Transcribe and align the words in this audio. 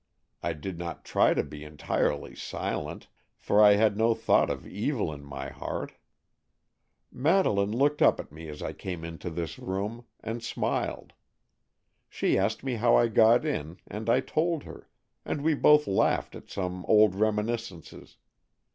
I 0.41 0.53
did 0.53 0.79
not 0.79 1.05
try 1.05 1.35
to 1.35 1.43
be 1.43 1.63
entirely 1.63 2.33
silent, 2.35 3.07
for 3.37 3.61
I 3.63 3.73
had 3.75 3.95
no 3.95 4.15
thought 4.15 4.49
of 4.49 4.65
evil 4.65 5.13
in 5.13 5.23
my 5.23 5.49
heart. 5.49 5.93
Madeleine 7.11 7.71
looked 7.71 8.01
up 8.01 8.19
as 8.33 8.63
I 8.63 8.73
came 8.73 9.05
into 9.05 9.29
this 9.29 9.59
room, 9.59 10.05
and 10.19 10.41
smiled. 10.41 11.13
She 12.09 12.35
asked 12.35 12.63
me 12.63 12.77
how 12.77 12.95
I 12.95 13.09
got 13.09 13.45
in, 13.45 13.77
and 13.85 14.09
I 14.09 14.21
told 14.21 14.63
her, 14.63 14.89
and 15.23 15.43
we 15.43 15.53
both 15.53 15.85
laughed 15.85 16.35
at 16.35 16.49
some 16.49 16.83
old 16.87 17.13
reminiscences. 17.13 18.17